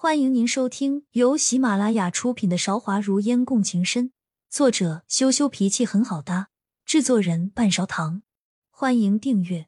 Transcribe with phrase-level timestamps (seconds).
[0.00, 4.10] 欢迎您收听由喜马拉雅出品的《韶华如烟共情深》，
[4.48, 6.50] 作者羞羞脾气很好搭，
[6.84, 8.22] 制作人半勺糖。
[8.70, 9.66] 欢迎订阅。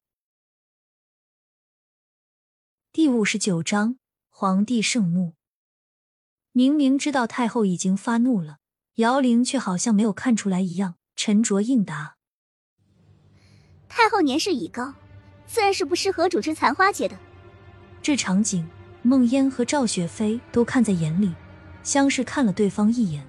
[2.93, 3.96] 第五十九章：
[4.29, 5.35] 皇帝圣怒。
[6.53, 8.58] 明明知道太后已经发怒了，
[8.94, 12.19] 姚玲却好像没有看出来一样，沉着应答
[13.90, 14.94] ：“太后年事已高，
[15.49, 17.19] 自然是不适合主持残花节的。”
[18.01, 18.65] 这场景。
[19.02, 21.34] 孟烟和赵雪飞都看在眼里，
[21.82, 23.27] 相视看了对方一眼，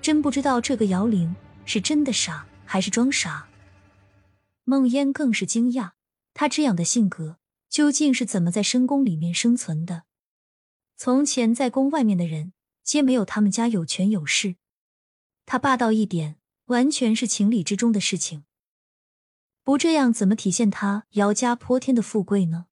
[0.00, 3.48] 真不知道这个姚玲是真的傻还是装傻。
[4.62, 5.90] 孟烟更是惊讶，
[6.32, 7.38] 她这样的性格
[7.68, 10.04] 究竟是怎么在深宫里面生存的？
[10.96, 12.52] 从前在宫外面的人
[12.84, 14.54] 皆没有他们家有权有势，
[15.44, 16.36] 他霸道一点，
[16.66, 18.44] 完全是情理之中的事情。
[19.64, 22.67] 不这样，怎么体现他姚家泼天的富贵呢？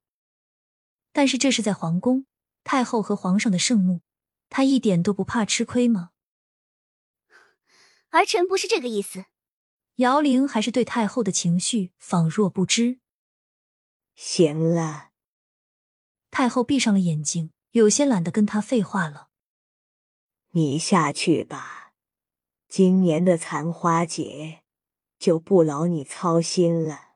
[1.17, 2.27] 但是这是在皇宫，
[2.63, 4.01] 太后和皇上的圣怒，
[4.49, 6.11] 他一点都不怕吃亏吗？
[8.11, 9.25] 儿臣不是这个意思。
[9.95, 12.99] 姚玲还是对太后的情绪仿若不知。
[14.13, 15.09] 行了，
[16.29, 19.29] 太后闭上了眼睛，有些懒得跟他废话了。
[20.51, 21.93] 你下去吧，
[22.67, 24.61] 今年的残花节
[25.17, 27.15] 就不劳你操心了。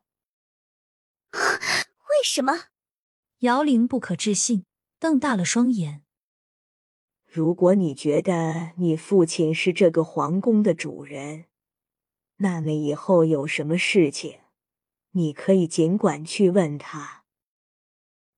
[1.29, 2.71] 为什么？
[3.41, 4.65] 姚玲不可置信，
[4.99, 6.03] 瞪大了双眼。
[7.25, 11.45] 如果你觉得你父亲是这个皇宫的主人，
[12.37, 14.41] 那么以后有什么事情，
[15.13, 17.23] 你可以尽管去问他。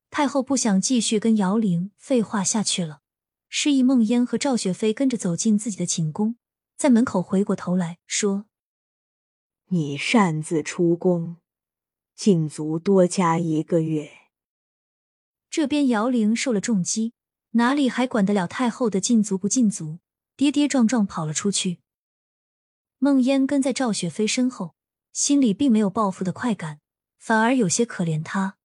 [0.10, 3.02] 太后不想继续跟姚玲废话下去了，
[3.50, 6.38] 示意孟烟和赵雪飞跟着走进自己的寝宫，
[6.78, 8.46] 在门口回过头来说
[9.68, 11.36] ：“你擅自出宫，
[12.16, 14.10] 禁足多加一个月。”
[15.54, 17.14] 这边姚玲受了重击，
[17.52, 20.00] 哪里还管得了太后的禁足不禁足？
[20.36, 21.80] 跌跌撞撞跑了出去。
[22.98, 24.74] 孟烟跟在赵雪飞身后，
[25.12, 26.80] 心里并没有报复的快感，
[27.20, 28.58] 反而有些可怜她。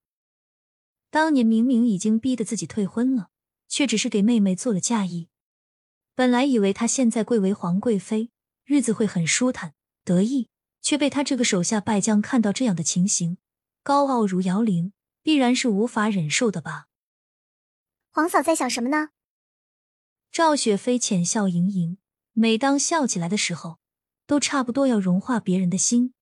[1.11, 3.29] 当年明明已经逼得自己退婚了，
[3.67, 5.29] 却只是给妹妹做了嫁衣。
[6.15, 8.31] 本来以为她现在贵为皇贵妃，
[8.65, 10.49] 日子会很舒坦得意，
[10.81, 13.37] 却被她这个手下败将看到这样的情形，
[13.83, 14.91] 高傲如姚玲。
[15.21, 16.87] 必然是无法忍受的吧？
[18.11, 19.09] 皇嫂在想什么呢？
[20.31, 21.97] 赵雪飞浅笑盈盈，
[22.33, 23.79] 每当笑起来的时候，
[24.25, 26.13] 都差不多要融化别人的心。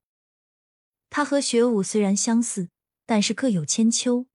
[1.09, 2.69] 他和雪舞虽然相似，
[3.05, 4.27] 但是各有千秋。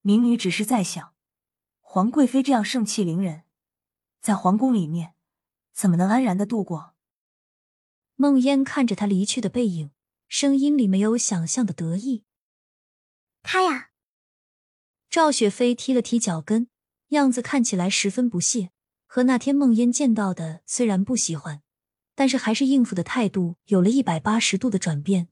[0.00, 1.14] 民女只是在想，
[1.80, 3.44] 皇贵妃这样盛气凌人，
[4.20, 5.14] 在皇宫里面
[5.72, 6.94] 怎么能安然的度过？
[8.16, 9.90] 梦烟看着他离去的背影，
[10.28, 12.24] 声音里没有想象的得意。
[13.42, 13.90] 他呀，
[15.08, 16.68] 赵雪飞踢了踢脚跟，
[17.08, 18.70] 样子看起来十分不屑。
[19.06, 21.62] 和那天梦烟见到的虽然不喜欢，
[22.14, 25.28] 但是还是应付的态度有了一百八十度的转变。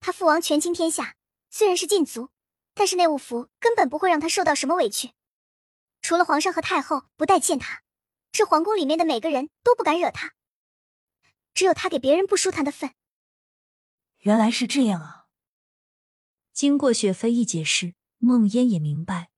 [0.00, 1.16] 他父王权倾天下，
[1.48, 2.28] 虽然是禁足，
[2.74, 5.12] 但是内务府根本不会让他受到什么委屈。
[6.02, 7.82] 除了皇上和太后不待见他，
[8.30, 10.34] 这皇宫里面的每个人都不敢惹他。
[11.54, 12.90] 只有他给别人不舒坦的份。
[14.18, 15.17] 原来是这样啊！
[16.58, 19.30] 经过雪飞一解释，孟烟也明白。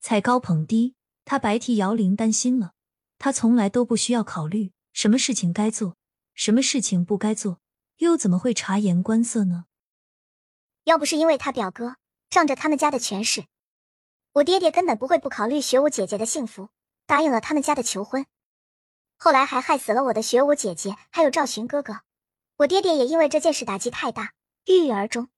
[0.00, 2.72] 踩高捧低，他白替姚玲担心了。
[3.16, 5.96] 他从来都不需要考虑什么事情该做，
[6.34, 7.60] 什么事情不该做，
[7.98, 9.66] 又怎么会察言观色呢？
[10.82, 11.94] 要不是因为他表哥
[12.28, 13.44] 仗着他们家的权势，
[14.32, 16.70] 我爹爹根本不会不考虑雪舞姐姐的幸福，
[17.06, 18.26] 答应了他们家的求婚。
[19.16, 22.00] 后来还害死了我的雪舞姐姐，还有赵寻哥哥。
[22.56, 24.32] 我爹爹也因为这件事打击太大，
[24.64, 25.28] 郁郁而终。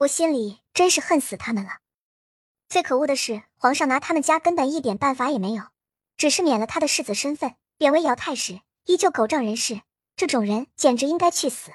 [0.00, 1.80] 我心里真是恨死他们了。
[2.70, 5.64] 最可恶的是，皇上拿他们家根本一点办法也没有，
[6.16, 9.82] 只是免了他的世子身份，贬为姚太师，依旧狗仗人势。
[10.16, 11.72] 这种人简直应该去死。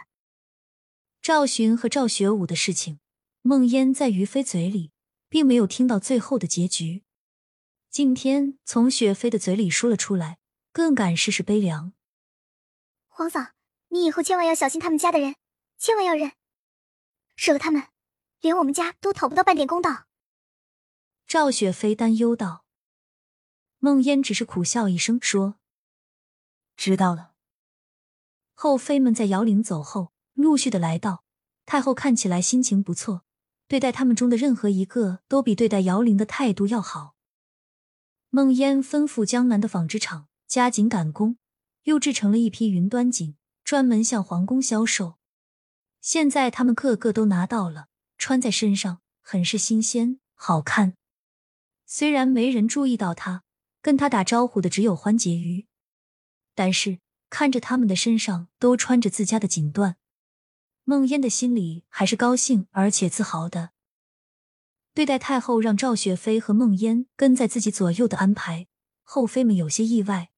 [1.22, 3.00] 赵寻和赵学武的事情，
[3.44, 4.92] 孟烟在于妃嘴里
[5.30, 7.04] 并没有听到最后的结局。
[7.92, 10.40] 今天从雪妃的嘴里说了出来，
[10.72, 11.94] 更感世事悲凉。
[13.08, 13.52] 皇嫂，
[13.90, 15.36] 你以后千万要小心他们家的人，
[15.78, 16.32] 千万要忍，
[17.36, 17.84] 惹了他们。
[18.46, 20.06] 连我们家都讨不到半点公道。
[21.26, 22.64] 赵雪飞担忧道。
[23.80, 25.56] 孟烟只是苦笑一声说
[26.78, 27.32] ：“知道了。”
[28.54, 31.24] 后妃们在姚玲走后，陆续的来到。
[31.66, 33.24] 太后看起来心情不错，
[33.68, 37.16] 对待他们中的任何一个都比对待姚玲的态度要好。
[38.30, 41.40] 孟烟吩咐江南的纺织厂加紧赶工，
[41.86, 45.16] 又制成了一批云端锦，专门向皇宫销售。
[46.00, 47.88] 现在他们个个都拿到了。
[48.18, 50.96] 穿在身上很是新鲜好看，
[51.86, 53.44] 虽然没人注意到他，
[53.82, 55.68] 跟他打招呼的只有欢婕妤，
[56.54, 59.96] 但是看着他们的身上都穿着自家的锦缎，
[60.84, 63.72] 孟烟的心里还是高兴而且自豪的。
[64.94, 68.68] 对待太后让赵雪飞和孟烟跟在自己左右的安排，
[69.04, 70.32] 后妃们有些意外。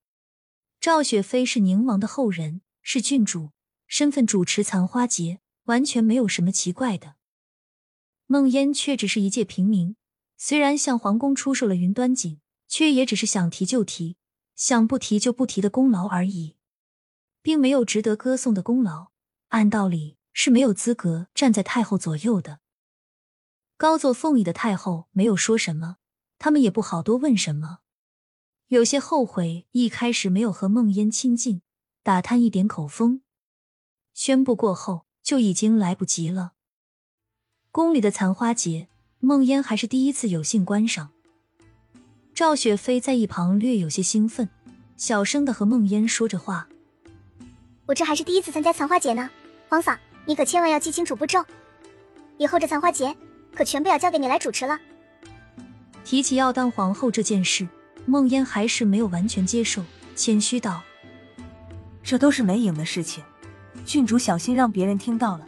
[0.80, 3.52] 赵雪飞是宁王的后人，是郡主，
[3.86, 7.17] 身份主持残花节，完全没有什么奇怪的。
[8.28, 9.96] 孟烟却只是一介平民，
[10.36, 14.18] 虽然向皇宫出售了云端锦，却也只是想提就提，
[14.54, 16.58] 想不提就不提的功劳而已，
[17.42, 19.12] 并没有值得歌颂的功劳。
[19.48, 22.60] 按道理是没有资格站在太后左右的。
[23.78, 25.96] 高坐凤椅的太后没有说什么，
[26.38, 27.80] 他们也不好多问什么。
[28.68, 31.62] 有些后悔一开始没有和孟烟亲近，
[32.04, 33.22] 打探一点口风。
[34.14, 36.56] 宣布过后就已经来不及了。
[37.72, 38.88] 宫里的残花节，
[39.20, 41.10] 梦烟还是第一次有幸观赏。
[42.34, 44.50] 赵雪飞在一旁略有些兴奋，
[44.96, 46.68] 小声的和梦烟说着话
[47.86, 49.30] ：“我这还是第一次参加残花节呢，
[49.70, 51.44] 皇嫂，你可千万要记清楚步骤，
[52.38, 53.16] 以后这残花节。”
[53.56, 54.80] 可全部要交给你来主持了。
[56.04, 57.68] 提起要当皇后这件事，
[58.06, 59.84] 梦烟还是没有完全接受，
[60.16, 60.84] 谦虚道
[62.04, 63.24] ：“这都是没影的事情，
[63.84, 65.46] 郡主小心让别人听到了，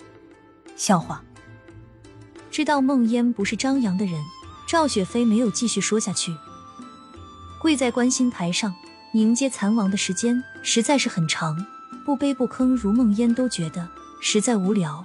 [0.75, 1.24] 笑话。”
[2.59, 4.21] 知道孟烟不是张扬的人，
[4.67, 6.35] 赵雪飞没有继续说下去。
[7.57, 8.75] 跪在观星台上
[9.13, 11.56] 迎接残王的时间实在是很长，
[12.03, 13.88] 不卑不吭如孟烟都觉得
[14.19, 15.01] 实在无聊，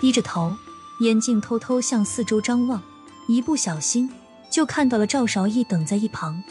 [0.00, 0.52] 低着头。
[0.98, 2.82] 眼睛偷偷向四周张望，
[3.28, 4.10] 一不小心
[4.50, 6.42] 就看到了赵韶义等在一旁。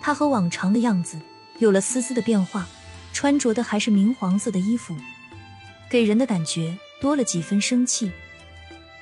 [0.00, 1.20] 他和往常的样子
[1.58, 2.64] 有了丝丝的变化，
[3.12, 4.96] 穿着的还是明黄色的衣服，
[5.90, 8.12] 给人的感觉多了几分生气。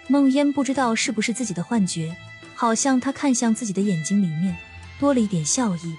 [0.09, 2.15] 梦烟不知道是不是自己的幻觉，
[2.55, 4.57] 好像他看向自己的眼睛里面
[5.01, 5.97] 多了一点笑意。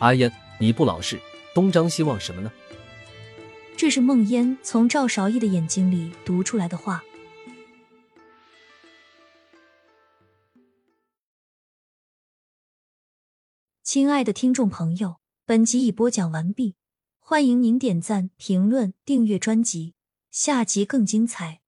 [0.00, 1.20] 阿烟，你不老实，
[1.54, 2.50] 东张西望什么呢？
[3.76, 7.02] 这是梦烟从赵韶义的眼睛里读出来的话。
[13.82, 16.76] 亲爱的听众朋友，本集已播讲完毕，
[17.18, 19.94] 欢迎您点赞、评论、订阅专辑，
[20.30, 21.60] 下集更精彩。